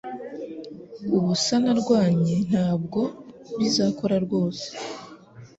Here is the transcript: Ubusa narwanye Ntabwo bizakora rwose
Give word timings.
Ubusa 1.15 1.55
narwanye 1.63 2.35
Ntabwo 2.49 3.01
bizakora 3.57 4.15
rwose 4.25 4.65